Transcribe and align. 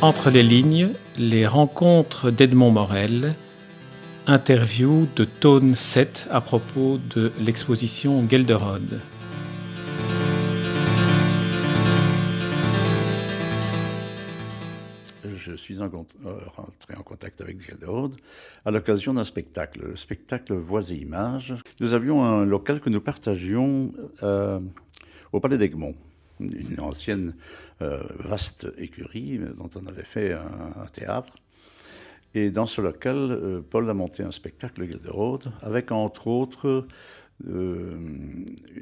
Entre 0.00 0.30
les 0.30 0.44
lignes, 0.44 0.90
les 1.16 1.44
rencontres 1.44 2.30
d'Edmond 2.30 2.70
Morel, 2.70 3.34
interview 4.28 5.08
de 5.16 5.24
Tone 5.24 5.74
7 5.74 6.28
à 6.30 6.40
propos 6.40 7.00
de 7.16 7.32
l'exposition 7.40 8.24
Gelderode. 8.28 9.00
Je 15.24 15.56
suis 15.56 15.76
euh, 15.80 15.88
rentré 15.88 16.94
en 16.96 17.02
contact 17.02 17.40
avec 17.40 17.60
Gelderode 17.60 18.14
à 18.64 18.70
l'occasion 18.70 19.14
d'un 19.14 19.24
spectacle, 19.24 19.80
le 19.84 19.96
spectacle 19.96 20.54
Voix 20.54 20.82
et 20.90 20.94
Images. 20.94 21.56
Nous 21.80 21.92
avions 21.92 22.24
un 22.24 22.44
local 22.44 22.78
que 22.78 22.88
nous 22.88 23.00
partagions 23.00 23.92
euh, 24.22 24.60
au 25.32 25.40
Palais 25.40 25.58
d'Egmont, 25.58 25.96
une 26.40 26.80
ancienne 26.80 27.34
euh, 27.80 28.02
vaste 28.18 28.66
écurie 28.78 29.38
dont 29.56 29.70
on 29.76 29.86
avait 29.86 30.04
fait 30.04 30.32
un, 30.32 30.86
théâtre. 30.92 31.32
Et 32.34 32.50
dans 32.50 32.66
ce 32.66 32.80
local, 32.80 33.16
euh, 33.16 33.60
Paul 33.60 33.88
a 33.88 33.94
monté 33.94 34.22
un 34.22 34.30
spectacle 34.30 34.84
Gilderode 34.84 35.50
avec 35.62 35.92
entre 35.92 36.26
autres 36.26 36.86
euh, 37.46 37.96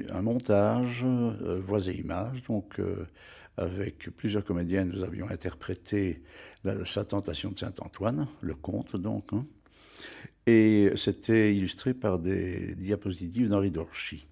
un 0.09 0.21
montage, 0.21 1.03
voix 1.03 1.87
et 1.87 1.93
images. 1.93 2.41
Donc, 2.47 2.81
avec 3.55 4.09
plusieurs 4.17 4.43
comédiens, 4.43 4.85
nous 4.85 5.03
avions 5.03 5.29
interprété 5.29 6.21
la, 6.63 6.85
Sa 6.85 7.05
tentation 7.05 7.51
de 7.51 7.57
Saint-Antoine, 7.57 8.27
le 8.41 8.55
conte 8.55 8.95
donc. 8.95 9.25
Hein. 9.31 9.45
et 10.45 10.91
c'était 10.95 11.55
illustré 11.55 11.93
par 11.93 12.19
des 12.19 12.75
diapositives 12.75 13.49
d'Henri 13.49 13.71
Dorchy 13.71 14.27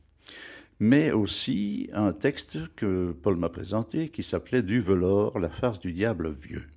mais 0.80 1.12
aussi 1.12 1.90
un 1.94 2.12
texte 2.12 2.58
que 2.76 3.12
Paul 3.12 3.38
m'a 3.38 3.50
présenté 3.50 4.10
qui 4.10 4.24
s'appelait 4.24 4.62
Du 4.62 4.82
velours, 4.82 5.40
la 5.40 5.50
farce 5.50 5.80
du 5.80 5.94
diable 5.94 6.32
vieux, 6.32 6.68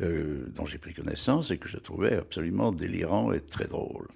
euh, 0.00 0.46
dont 0.54 0.66
j'ai 0.66 0.78
pris 0.78 0.94
connaissance 0.94 1.50
et 1.50 1.58
que 1.58 1.68
je 1.68 1.78
trouvais 1.78 2.16
absolument 2.16 2.70
délirant 2.70 3.32
et 3.32 3.40
très 3.40 3.66
drôle. 3.66 4.08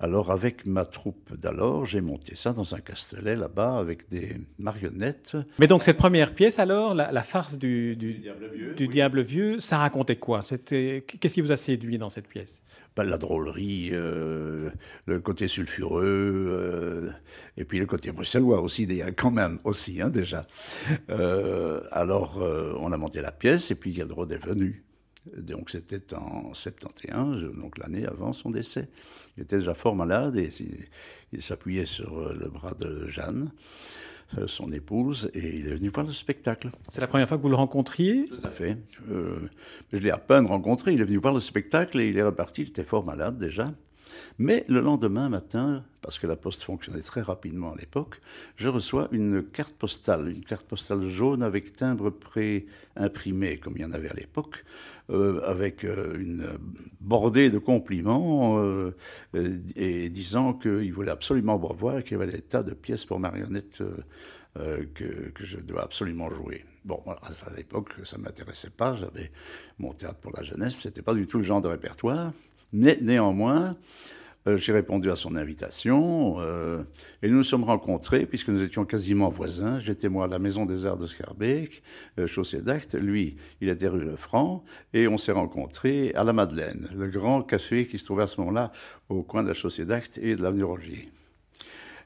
Alors 0.00 0.32
avec 0.32 0.66
ma 0.66 0.84
troupe 0.84 1.34
d'alors, 1.36 1.86
j'ai 1.86 2.00
monté 2.00 2.34
ça 2.34 2.52
dans 2.52 2.74
un 2.74 2.80
castelet 2.80 3.36
là-bas 3.36 3.78
avec 3.78 4.08
des 4.10 4.36
marionnettes. 4.58 5.36
Mais 5.58 5.68
donc 5.68 5.84
cette 5.84 5.96
première 5.96 6.34
pièce 6.34 6.58
alors, 6.58 6.94
la, 6.94 7.22
farce 7.22 7.56
du, 7.56 7.94
diable 7.96 8.50
vieux, 8.52 8.74
du 8.74 8.88
diable 8.88 9.22
vieux, 9.22 9.60
ça 9.60 9.78
racontait 9.78 10.16
quoi? 10.16 10.40
Qu'est-ce 10.42 11.34
qui 11.34 11.40
vous 11.40 11.52
a 11.52 11.56
séduit 11.56 11.96
dans 11.96 12.08
cette 12.08 12.26
pièce? 12.26 12.60
La 13.02 13.18
drôlerie, 13.18 13.90
euh, 13.92 14.70
le 15.06 15.20
côté 15.20 15.48
sulfureux, 15.48 16.04
euh, 16.04 17.10
et 17.56 17.64
puis 17.64 17.80
le 17.80 17.86
côté 17.86 18.12
bruxellois 18.12 18.60
aussi, 18.60 18.86
quand 19.16 19.32
même, 19.32 19.58
aussi, 19.64 20.00
hein, 20.00 20.10
déjà. 20.10 20.46
Euh, 21.10 21.80
alors, 21.90 22.36
on 22.78 22.92
a 22.92 22.96
monté 22.96 23.20
la 23.20 23.32
pièce, 23.32 23.70
et 23.70 23.74
puis 23.74 23.92
Gadrod 23.92 24.30
est 24.30 24.44
venu. 24.44 24.84
Donc, 25.36 25.70
c'était 25.70 26.14
en 26.14 26.52
71, 26.54 27.54
donc 27.58 27.78
l'année 27.78 28.06
avant 28.06 28.32
son 28.32 28.50
décès. 28.50 28.88
Il 29.36 29.42
était 29.42 29.58
déjà 29.58 29.74
fort 29.74 29.96
malade, 29.96 30.36
et 30.36 30.50
il 31.32 31.42
s'appuyait 31.42 31.86
sur 31.86 32.32
le 32.32 32.48
bras 32.48 32.74
de 32.74 33.08
Jeanne. 33.08 33.50
Euh, 34.38 34.46
son 34.48 34.72
épouse, 34.72 35.30
et 35.34 35.58
il 35.58 35.66
est 35.68 35.74
venu 35.74 35.88
voir 35.88 36.06
le 36.06 36.12
spectacle. 36.12 36.68
C'est 36.88 37.00
la 37.00 37.06
première 37.06 37.28
fois 37.28 37.36
que 37.36 37.42
vous 37.42 37.50
le 37.50 37.54
rencontriez? 37.54 38.26
Tout 38.26 38.46
à 38.46 38.50
fait. 38.50 38.76
Euh, 39.10 39.48
je 39.92 39.98
l'ai 39.98 40.10
à 40.10 40.18
peine 40.18 40.46
rencontré. 40.46 40.92
Il 40.92 41.00
est 41.00 41.04
venu 41.04 41.18
voir 41.18 41.34
le 41.34 41.40
spectacle 41.40 42.00
et 42.00 42.08
il 42.08 42.16
est 42.16 42.22
reparti. 42.22 42.62
Il 42.62 42.68
était 42.68 42.84
fort 42.84 43.04
malade 43.04 43.38
déjà. 43.38 43.66
Mais 44.38 44.64
le 44.68 44.80
lendemain 44.80 45.28
matin, 45.28 45.84
parce 46.02 46.18
que 46.18 46.26
la 46.26 46.36
poste 46.36 46.62
fonctionnait 46.62 47.00
très 47.00 47.22
rapidement 47.22 47.72
à 47.72 47.76
l'époque, 47.76 48.20
je 48.56 48.68
reçois 48.68 49.08
une 49.12 49.42
carte 49.42 49.74
postale, 49.74 50.28
une 50.28 50.44
carte 50.44 50.66
postale 50.66 51.06
jaune 51.06 51.42
avec 51.42 51.76
timbre 51.76 52.10
pré-imprimé, 52.10 53.58
comme 53.58 53.74
il 53.76 53.82
y 53.82 53.84
en 53.84 53.92
avait 53.92 54.10
à 54.10 54.14
l'époque, 54.14 54.64
euh, 55.10 55.42
avec 55.44 55.84
euh, 55.84 56.18
une 56.18 56.48
bordée 56.98 57.50
de 57.50 57.58
compliments 57.58 58.58
euh, 58.58 58.96
et 59.76 60.08
disant 60.08 60.54
qu'il 60.54 60.94
voulait 60.94 61.10
absolument 61.10 61.58
me 61.58 61.66
revoir 61.66 61.98
et 61.98 62.02
qu'il 62.02 62.12
y 62.12 62.22
avait 62.22 62.32
des 62.32 62.40
tas 62.40 62.62
de 62.62 62.72
pièces 62.72 63.04
pour 63.04 63.20
marionnettes 63.20 63.82
que, 64.54 65.30
que, 65.34 65.44
je 65.44 65.58
dois 65.58 65.82
absolument 65.82 66.30
jouer. 66.30 66.64
Bon, 66.84 67.02
à 67.06 67.56
l'époque, 67.56 67.92
ça 68.04 68.16
ne 68.16 68.22
m'intéressait 68.22 68.70
pas. 68.70 68.96
J'avais 68.96 69.30
mon 69.78 69.92
théâtre 69.92 70.20
pour 70.20 70.32
la 70.34 70.42
jeunesse. 70.42 70.76
Ce 70.76 70.88
n'était 70.88 71.02
pas 71.02 71.12
du 71.12 71.26
tout 71.26 71.38
le 71.38 71.44
genre 71.44 71.60
de 71.60 71.68
répertoire. 71.68 72.32
Néanmoins, 72.72 73.76
euh, 74.46 74.58
j'ai 74.58 74.72
répondu 74.72 75.10
à 75.10 75.16
son 75.16 75.36
invitation 75.36 76.36
euh, 76.38 76.82
et 77.22 77.28
nous 77.28 77.36
nous 77.36 77.44
sommes 77.44 77.64
rencontrés 77.64 78.26
puisque 78.26 78.48
nous 78.48 78.62
étions 78.62 78.84
quasiment 78.84 79.30
voisins. 79.30 79.80
J'étais 79.80 80.10
moi 80.10 80.26
à 80.26 80.28
la 80.28 80.38
Maison 80.38 80.66
des 80.66 80.84
Arts 80.84 80.98
de 80.98 81.06
Scarbeck, 81.06 81.82
euh, 82.18 82.26
chaussée 82.26 82.60
d'Acte. 82.60 82.94
Lui, 82.94 83.36
il 83.62 83.70
était 83.70 83.88
rue 83.88 84.04
Le 84.04 84.16
Franc 84.16 84.62
et 84.92 85.08
on 85.08 85.16
s'est 85.16 85.32
rencontrés 85.32 86.12
à 86.14 86.24
la 86.24 86.34
Madeleine, 86.34 86.90
le 86.94 87.08
grand 87.08 87.42
café 87.42 87.86
qui 87.86 87.98
se 87.98 88.04
trouvait 88.04 88.24
à 88.24 88.26
ce 88.26 88.38
moment-là 88.40 88.70
au 89.08 89.22
coin 89.22 89.42
de 89.42 89.48
la 89.48 89.54
chaussée 89.54 89.86
d'Acte 89.86 90.18
et 90.18 90.36
de 90.36 90.42
l'avenue 90.42 90.64
Rogier. 90.64 91.08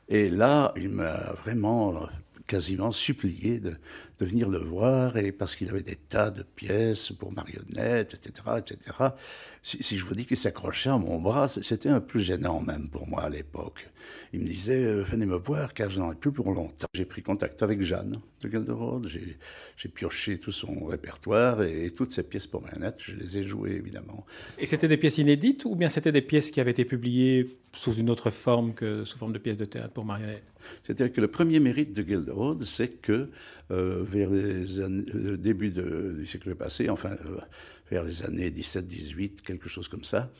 Et 0.09 0.31
là, 0.31 0.73
il 0.77 0.91
m'a 0.91 1.33
vraiment 1.45 2.09
quasiment 2.47 2.93
supplié 2.93 3.59
de, 3.59 3.75
de 4.19 4.25
venir 4.25 4.49
le 4.49 4.59
voir, 4.59 5.17
et 5.17 5.33
parce 5.33 5.55
qu'il 5.55 5.69
avait 5.69 5.83
des 5.83 5.97
tas 5.97 6.31
de 6.31 6.43
pièces 6.43 7.13
pour 7.13 7.33
marionnettes, 7.33 8.15
etc., 8.15 8.49
etc. 8.59 8.97
Si, 9.63 9.99
je 9.99 10.05
vous 10.05 10.15
dis 10.15 10.25
qu'il 10.25 10.37
s'accrochait 10.37 10.91
à 10.91 10.99
mon 10.99 11.21
bras, 11.21 11.49
c'était 11.49 11.89
un 11.89 12.01
peu 12.01 12.19
gênant 12.19 12.61
même 12.61 12.89
pour 12.89 13.09
moi 13.09 13.23
à 13.23 13.29
l'époque. 13.29 13.89
Il 14.33 14.41
me 14.41 14.47
disait 14.47 14.83
euh, 14.83 15.03
Venez 15.03 15.27
me 15.27 15.37
voir 15.37 15.75
car 15.75 15.91
je 15.91 16.01
n'en 16.01 16.13
ai 16.13 16.15
plus 16.15 16.33
pour 16.33 16.53
longtemps. 16.53 16.87
J'ai 16.95 17.05
pris 17.05 17.23
contact 17.23 17.63
avec 17.63 17.83
Jeanne 17.83 18.21
de 18.41 18.51
Gelderode, 18.51 19.09
j'ai 19.09 19.89
pioché 19.89 20.39
tout 20.39 20.53
son 20.53 20.87
répertoire 20.87 21.63
et, 21.63 21.91
toutes 21.91 22.13
ses 22.13 22.23
pièces 22.23 22.47
pour 22.47 22.63
marionnettes, 22.63 22.99
je 22.99 23.15
les 23.15 23.39
ai 23.39 23.43
jouées 23.43 23.73
évidemment. 23.73 24.25
Et 24.59 24.67
c'était 24.67 24.89
des 24.89 24.97
pièces 24.97 25.19
inédites 25.19 25.65
ou 25.65 25.75
bien 25.75 25.89
c'était 25.89 26.13
des 26.13 26.23
pièces 26.23 26.51
qui 26.51 26.61
avaient 26.61 26.71
été 26.71 26.85
publiées 26.85 27.59
sous 27.75 27.95
une 27.95 28.11
autre 28.11 28.31
forme 28.31 28.75
que 28.75 29.05
sous 29.05 29.19
forme 29.19 29.33
de 29.33 29.39
pièces 29.39 29.57
de 29.59 29.65
théâtre 29.65 29.93
pour 29.93 30.05
marionnettes? 30.05 30.45
C'est-à-dire 30.85 31.13
que 31.13 31.21
le 31.21 31.29
premier 31.29 31.61
mérite 31.61 31.95
de 31.95 32.09
Gelderode, 32.09 32.65
c'est 32.65 33.01
que 33.01 33.31
euh, 33.71 34.03
vers 34.03 34.31
les 34.31 34.81
années, 34.81 35.05
le 35.13 35.37
début 35.37 35.71
du 35.71 36.27
siècle 36.27 36.55
passé, 36.55 36.89
enfin 36.89 37.17
euh, 37.27 37.39
vers 37.91 38.05
les 38.05 38.23
années 38.23 38.51
17-18, 38.51 39.43
quelque 39.43 39.69
chose 39.69 39.89
comme 39.89 40.05
ça, 40.05 40.31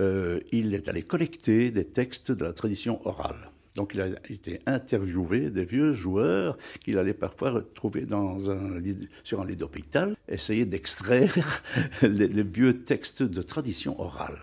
euh, 0.00 0.40
il 0.52 0.74
est 0.74 0.88
allé 0.88 1.02
collecter 1.02 1.70
des 1.70 1.84
textes 1.84 2.32
de 2.32 2.44
la 2.44 2.52
tradition 2.52 3.06
orale. 3.06 3.50
Donc 3.74 3.92
il 3.94 4.00
a 4.00 4.08
été 4.28 4.58
interviewé 4.66 5.50
des 5.50 5.64
vieux 5.64 5.92
joueurs 5.92 6.58
qu'il 6.82 6.98
allait 6.98 7.14
parfois 7.14 7.50
retrouver 7.50 8.06
dans 8.06 8.50
un 8.50 8.82
sur 9.22 9.40
un 9.40 9.46
lit 9.46 9.56
d'hôpital, 9.56 10.16
essayer 10.26 10.66
d'extraire 10.66 11.62
les, 12.02 12.42
vieux 12.42 12.82
textes 12.82 13.22
de 13.22 13.42
tradition 13.42 14.00
orale. 14.00 14.38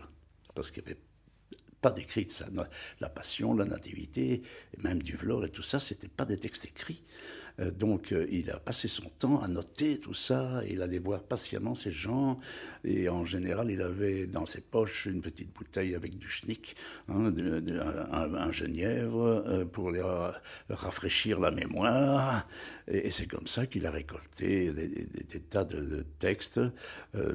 Parce 0.54 0.72
qu'il 0.72 0.84
n'y 0.84 0.92
avait 0.92 1.00
pas 1.82 1.92
d'écrit 1.92 2.26
de 2.26 2.32
ça. 2.32 2.46
La 3.02 3.10
passion, 3.10 3.54
la 3.54 3.66
nativité, 3.66 4.42
même 4.82 5.04
du 5.04 5.18
vlore 5.18 5.46
et 5.46 5.50
tout 5.50 5.64
ça, 5.64 5.80
ce 5.80 5.94
n'était 5.94 6.08
pas 6.08 6.26
des 6.26 6.38
textes 6.38 6.66
écrits. 6.66 7.04
Euh, 7.60 7.72
donc 7.72 8.12
euh, 8.12 8.28
il 8.32 8.52
a 8.52 8.60
passé 8.60 8.88
son 8.88 9.10
temps 9.20 9.42
à 9.42 9.48
noter 9.48 9.98
tout 10.00 10.14
ça, 10.14 10.62
il 10.70 10.82
allait 10.82 11.00
voir 11.00 11.24
patiemment 11.24 11.76
ces 11.76 11.92
gens, 11.92 12.40
et 12.84 13.08
en 13.10 13.26
général 13.26 13.72
il 13.72 13.82
avait 13.82 14.28
dans 14.28 14.46
ses 14.46 14.62
poches 14.62 15.06
une 15.06 15.22
petite 15.22 15.54
bouteille 15.54 15.96
avec 15.96 16.18
du 16.18 16.30
schnick, 16.30 16.76
hein, 17.08 17.30
un, 18.12 18.52
genièvre, 18.52 19.44
euh, 19.48 19.66
pour 19.66 19.92
rafraîchir 20.70 21.40
la 21.40 21.52
mémoire, 21.52 22.48
et, 22.88 23.12
c'est 23.12 23.28
comme 23.28 23.48
ça 23.48 23.66
qu'il 23.66 23.86
a 23.86 23.92
récolté 23.92 24.72
des, 24.72 25.40
tas 25.50 25.64
de, 25.64 26.06
textes, 26.20 26.60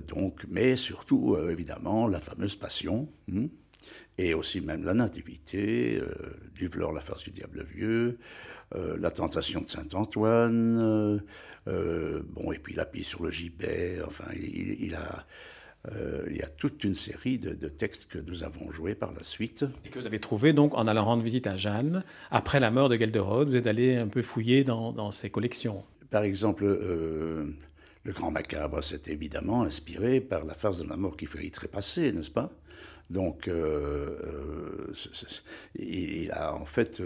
donc, 0.09 0.45
mais 0.49 0.77
surtout 0.77 1.37
évidemment 1.49 2.07
la 2.07 2.21
fameuse 2.21 2.57
passion. 2.57 3.09
Hein, 3.33 3.49
et 4.19 4.35
aussi 4.35 4.61
même 4.61 4.85
la 4.85 4.95
nativité, 4.95 6.01
du 6.55 6.69
Vlore, 6.69 6.93
la 6.93 7.01
farce 7.01 7.25
du 7.25 7.31
diable 7.31 7.65
vieux, 7.75 8.19
euh, 8.77 8.97
la 9.01 9.11
tentation 9.11 9.61
de 9.61 9.69
Saint-Antoine, 9.69 10.79
euh, 10.79 11.19
euh, 11.67 12.23
bon, 12.25 12.53
et 12.53 12.59
puis 12.59 12.73
la 12.73 12.85
pie 12.85 13.03
sur 13.03 13.25
le 13.25 13.31
gibet, 13.33 13.99
enfin, 14.07 14.27
il, 14.33 14.95
a... 14.95 15.27
il 16.29 16.37
y 16.37 16.43
a 16.43 16.47
toute 16.47 16.85
une 16.85 16.95
série 16.95 17.39
de, 17.39 17.69
textes 17.69 18.07
que 18.07 18.19
nous 18.19 18.45
avons 18.45 18.71
joués 18.71 18.95
par 18.95 19.13
la 19.13 19.25
suite. 19.25 19.65
Et 19.85 19.89
que 19.89 19.99
vous 19.99 20.07
avez 20.07 20.21
trouvé 20.21 20.53
donc 20.53 20.75
en 20.75 20.87
allant 20.87 21.05
rendre 21.05 21.25
visite 21.25 21.49
à 21.49 21.57
Jeanne, 21.57 22.05
après 22.31 22.61
la 22.61 22.71
mort 22.71 22.89
de 22.89 22.97
Gelderode, 22.97 23.49
vous 23.49 23.57
êtes 23.57 23.67
allé 23.67 23.97
un 23.97 24.07
peu 24.07 24.23
fouiller 24.23 24.63
dans, 24.63 24.93
dans 24.93 25.11
ses 25.11 25.31
collections. 25.31 25.83
Par 26.11 26.23
exemple, 26.23 26.65
le 28.05 28.13
Grand 28.13 28.31
Macabre 28.31 28.83
s'est 28.83 29.03
évidemment 29.07 29.63
inspiré 29.63 30.21
par 30.21 30.45
la 30.45 30.55
farce 30.55 30.79
de 30.79 30.89
la 30.89 30.97
mort 30.97 31.17
qui 31.17 31.27
fait 31.27 31.45
y 31.45 31.51
trépasser, 31.51 32.13
n'est-ce 32.13 32.31
pas? 32.31 32.51
Donc, 33.11 33.51
il 35.75 36.31
a 36.33 36.55
en 36.55 36.65
fait 36.65 37.03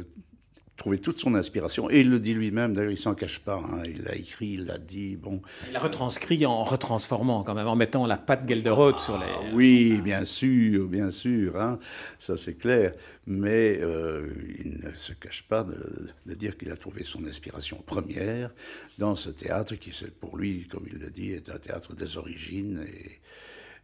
trouvé 0.77 0.99
toute 0.99 1.19
son 1.19 1.35
inspiration. 1.35 1.91
Et 1.91 2.01
il 2.01 2.11
le 2.11 2.19
dit 2.19 2.35
lui-même, 2.35 2.73
d'ailleurs, 2.73 2.91
il 2.91 2.99
s'en 2.99 3.15
cache 3.15 3.39
pas. 3.39 3.57
Hein. 3.57 3.83
il 3.87 4.03
l'a 4.03 4.15
écrit, 4.17 4.51
il 4.55 4.67
l'a 4.67 4.79
dit. 4.79 5.17
Bon. 5.17 5.41
Il 5.67 5.73
l'a 5.73 5.79
retranscrit 5.79 6.45
en 6.47 6.65
retransformant, 6.65 7.43
quand 7.45 7.55
même, 7.55 7.69
en 7.69 7.77
mettant 7.77 8.07
la 8.07 8.17
patte 8.17 8.49
Gelderode 8.49 8.99
sur 8.99 9.19
les. 9.19 9.27
Ah 9.27 9.41
oui, 9.53 10.01
bien 10.03 10.25
sûr, 10.25 10.87
bien 10.87 11.11
sûr. 11.11 11.61
Hein. 11.61 11.79
Ça, 12.19 12.37
c'est 12.37 12.55
clair. 12.55 12.95
Mais 13.27 13.79
euh, 13.81 14.29
il 14.65 14.81
ne 14.85 14.95
se 14.95 15.13
cache 15.13 15.45
pas 15.45 15.65
de, 15.65 16.35
dire 16.35 16.59
qu'il 16.59 16.71
a 16.71 16.77
trouvé 16.77 17.05
son 17.05 17.25
inspiration 17.25 17.83
première 17.87 18.51
dans 18.99 19.15
ce 19.15 19.31
théâtre 19.31 19.77
qui, 19.77 19.93
pour 20.21 20.37
lui, 20.37 20.67
comme 20.69 20.87
il 20.93 20.99
le 20.99 21.11
dit, 21.11 21.33
est 21.33 21.49
un 21.49 21.59
théâtre 21.59 21.95
des 21.95 22.17
origines. 22.17 22.85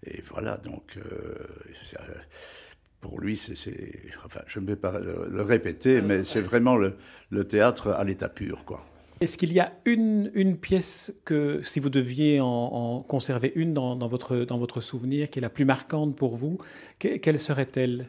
Et, 0.05 0.23
voilà, 0.31 0.57
donc. 0.57 0.97
Euh, 0.97 1.35
pour 3.01 3.21
lui, 3.21 3.37
c'est, 3.37 3.55
enfin, 4.25 4.41
je 4.47 4.61
ne 4.61 4.67
vais 4.67 4.77
pas 4.77 4.99
le, 4.99 5.43
répéter, 5.43 6.03
mais 6.03 6.25
c'est 6.25 6.41
vraiment 6.41 6.77
le, 6.77 6.95
théâtre 7.45 7.89
à 7.89 8.05
l'état 8.05 8.29
pur, 8.29 8.65
quoi. 8.65 8.85
Est-ce 9.21 9.37
qu'il 9.37 9.53
y 9.53 9.61
a 9.61 9.73
une, 9.85 10.31
une, 10.35 10.57
pièce 10.57 11.13
que, 11.27 11.61
si 11.63 11.79
vous 11.79 11.91
deviez 11.91 12.41
en, 12.41 13.05
conserver 13.07 13.53
une 13.55 13.75
dans, 13.75 13.97
votre, 14.09 14.39
dans 14.39 14.59
votre 14.59 14.81
souvenir, 14.81 15.29
qui 15.29 15.39
est 15.39 15.43
la 15.43 15.51
plus 15.51 15.67
marquante 15.67 16.17
pour 16.17 16.37
vous, 16.37 16.59
quelle 16.99 17.39
serait-elle? 17.39 18.07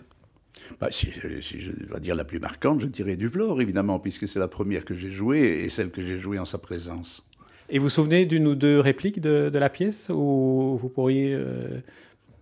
Bah, 0.80 0.88
si, 0.90 1.10
je 1.12 1.72
dois 1.86 2.00
dire 2.00 2.16
la 2.16 2.24
plus 2.24 2.40
marquante, 2.40 2.80
je 2.82 2.88
dirais 2.88 3.18
du 3.18 3.28
Vlore, 3.28 3.62
évidemment, 3.62 4.00
puisque 4.00 4.28
c'est 4.28 4.40
la 4.40 4.48
première 4.48 4.86
que 4.86 4.94
j'ai 4.94 5.12
jouée 5.12 5.64
et 5.64 5.70
celle 5.70 5.92
que 5.92 6.02
j'ai 6.02 6.18
jouée 6.18 6.40
en 6.40 6.46
sa 6.46 6.58
présence. 6.58 7.26
Et 7.70 7.78
vous 7.78 7.86
vous 7.86 7.90
souvenez 7.90 8.26
d'une 8.26 8.48
ou 8.48 8.56
deux 8.56 8.80
répliques 8.80 9.22
de, 9.22 9.50
de, 9.50 9.60
la 9.60 9.70
pièce 9.70 10.10
Ou 10.10 10.78
vous 10.82 10.90
pourriez 10.90 11.34
euh, 11.34 11.80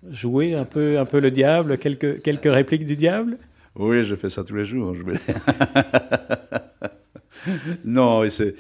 jouer 0.10 0.54
un 0.54 0.66
peu, 0.66 1.00
un 1.00 1.06
peu 1.06 1.19
le 1.19 1.31
diable, 1.31 1.78
quelques, 1.78 2.22
quelques 2.22 2.51
répliques 2.51 2.86
du 2.86 2.96
diable? 2.96 3.38
Oui, 3.75 4.04
je 4.04 4.16
fais 4.16 4.30
ça 4.30 4.44
tous 4.44 4.56
les 4.56 4.66
jours. 4.66 4.96
non, 7.86 8.28
c'est 8.30 8.56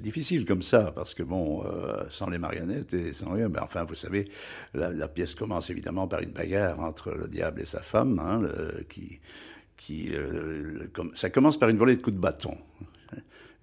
difficile 0.00 0.46
comme 0.46 0.62
ça, 0.62 0.92
parce 0.94 1.14
que 1.14 1.22
bon, 1.22 1.64
euh, 1.64 2.04
sans 2.08 2.30
les 2.30 2.38
marionnettes 2.38 2.94
et 2.94 3.12
sans 3.12 3.32
rien, 3.32 3.48
mais 3.48 3.58
enfin, 3.58 3.84
vous 3.84 3.94
savez, 3.94 4.26
la, 4.74 5.08
pièce 5.08 5.34
commence 5.34 5.70
évidemment 5.70 6.06
par 6.08 6.20
une 6.20 6.30
bagarre 6.30 6.80
entre 6.80 7.10
le 7.10 7.28
diable 7.28 7.60
et 7.60 7.66
sa 7.66 7.82
femme, 7.82 8.18
hein, 8.18 8.42
qui, 8.88 9.20
qui 9.76 10.10
euh, 10.12 10.88
ça 11.14 11.30
commence 11.30 11.58
par 11.58 11.68
une 11.68 11.76
volée 11.76 11.96
de 11.96 12.02
coups 12.02 12.16
de 12.16 12.20
bâton. 12.20 12.56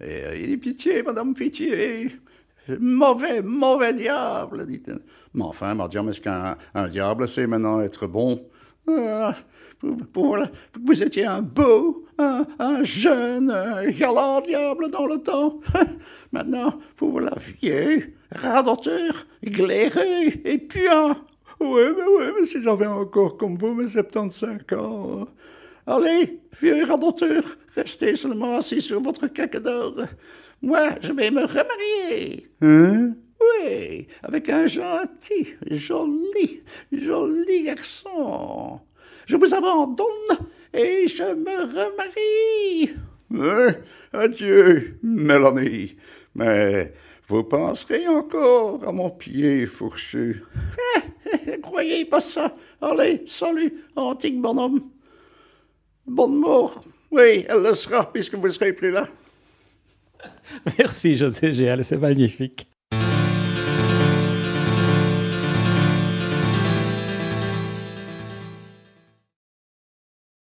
Et 0.00 0.24
euh, 0.24 0.36
il 0.36 0.48
dit 0.48 0.56
Pitié, 0.56 1.02
madame, 1.02 1.34
pitié 1.34 2.08
Mauvais, 2.80 3.42
mauvais 3.42 3.94
diable, 3.94 4.66
dit-elle. 4.66 5.00
Mais 5.34 5.44
enfin, 5.44 5.74
Mardiam, 5.74 6.08
est-ce 6.08 6.20
qu'un 6.20 6.56
diable 6.88 7.28
sait 7.28 7.46
maintenant 7.46 7.80
être 7.80 8.06
bon 8.06 8.40
ah, 8.86 9.34
vous, 9.82 11.02
étiez 11.02 11.24
un 11.24 11.42
beau, 11.42 12.06
un, 12.18 12.82
jeune, 12.82 13.50
un 13.50 13.88
galant 13.90 14.40
diable 14.40 14.90
dans 14.90 15.06
le 15.06 15.18
temps. 15.18 15.60
Maintenant, 16.32 16.74
vous 16.98 17.12
voilà 17.12 17.32
vieux, 17.60 18.14
radoteur, 18.30 19.26
glairé 19.42 20.28
et 20.44 20.58
puant. 20.58 21.16
Oui, 21.60 21.82
mais 21.96 22.04
oui, 22.18 22.24
mais 22.38 22.46
si 22.46 22.62
j'avais 22.62 22.86
encore 22.86 23.36
comme 23.36 23.56
vous 23.56 23.74
mes 23.74 23.88
75 23.88 24.64
ans. 24.76 25.26
Allez, 25.86 26.40
vieux 26.60 26.84
radoteur, 26.84 27.44
restez 27.74 28.16
seulement 28.16 28.56
assis 28.56 28.80
sur 28.80 29.02
votre 29.02 29.26
caca 29.26 29.60
d'or. 29.60 29.96
Moi, 30.62 30.90
je 31.02 31.12
vais 31.12 31.30
me 31.30 31.42
remarier. 31.42 32.48
Hein? 32.62 33.14
Oui, 33.38 34.06
avec 34.22 34.48
un 34.48 34.66
gentil, 34.66 35.56
joli, 35.70 36.62
joli 36.90 37.64
garçon. 37.64 38.80
Je 39.26 39.36
vous 39.36 39.54
abandonne 39.54 40.48
et 40.72 41.06
je 41.06 41.34
me 41.34 41.64
remarie. 41.64 42.94
Hein? 43.34 43.74
Adieu, 44.14 44.98
Mélanie. 45.02 45.96
Mais 46.34 46.94
vous 47.28 47.44
penserez 47.44 48.08
encore 48.08 48.88
à 48.88 48.92
mon 48.92 49.10
pied 49.10 49.66
fourchu. 49.66 50.44
Croyez 51.62 52.06
pas 52.06 52.20
ça. 52.20 52.56
Allez, 52.80 53.22
salut, 53.26 53.84
antique 53.96 54.40
bonhomme. 54.40 54.80
Bonne 56.06 56.36
mort. 56.36 56.80
Oui, 57.10 57.44
elle 57.48 57.62
le 57.62 57.74
sera 57.74 58.12
puisque 58.12 58.34
vous 58.34 58.46
ne 58.46 58.52
serez 58.52 58.72
plus 58.72 58.90
là. 58.90 59.08
Merci 60.78 61.14
José 61.14 61.52
Géal, 61.52 61.84
c'est 61.84 61.96
magnifique. 61.96 62.66